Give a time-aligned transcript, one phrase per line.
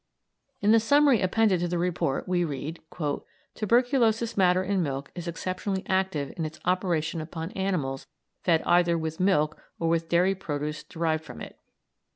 [0.61, 2.79] In the summary appended to the report we read:
[3.53, 8.07] "Tuberculous matter in milk is exceptionally active in its operation upon animals
[8.43, 11.59] fed either with milk or with dairy produce derived from it.